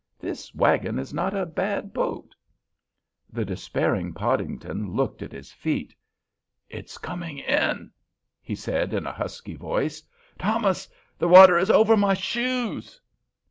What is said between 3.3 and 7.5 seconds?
The despairing Podington looked at his feet. "It's coming